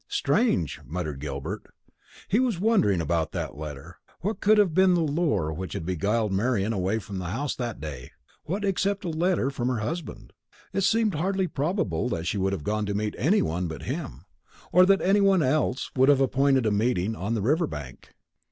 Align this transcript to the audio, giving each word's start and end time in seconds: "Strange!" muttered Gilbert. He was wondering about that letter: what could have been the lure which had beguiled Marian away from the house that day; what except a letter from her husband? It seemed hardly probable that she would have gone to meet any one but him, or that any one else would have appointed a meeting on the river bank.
"Strange!" 0.09 0.79
muttered 0.83 1.19
Gilbert. 1.19 1.67
He 2.27 2.39
was 2.39 2.59
wondering 2.59 3.01
about 3.01 3.33
that 3.33 3.55
letter: 3.55 3.97
what 4.21 4.39
could 4.39 4.57
have 4.57 4.73
been 4.73 4.95
the 4.95 5.01
lure 5.01 5.53
which 5.53 5.73
had 5.73 5.85
beguiled 5.85 6.31
Marian 6.33 6.73
away 6.73 6.97
from 6.97 7.19
the 7.19 7.25
house 7.29 7.55
that 7.55 7.79
day; 7.79 8.09
what 8.45 8.65
except 8.65 9.05
a 9.05 9.09
letter 9.09 9.51
from 9.51 9.67
her 9.67 9.77
husband? 9.81 10.33
It 10.73 10.81
seemed 10.81 11.13
hardly 11.13 11.45
probable 11.45 12.09
that 12.09 12.25
she 12.25 12.39
would 12.39 12.51
have 12.51 12.63
gone 12.63 12.87
to 12.87 12.95
meet 12.95 13.13
any 13.19 13.43
one 13.43 13.67
but 13.67 13.83
him, 13.83 14.25
or 14.71 14.87
that 14.87 15.03
any 15.03 15.21
one 15.21 15.43
else 15.43 15.91
would 15.95 16.09
have 16.09 16.19
appointed 16.21 16.65
a 16.65 16.71
meeting 16.71 17.15
on 17.15 17.35
the 17.35 17.41
river 17.43 17.67
bank. 17.67 18.15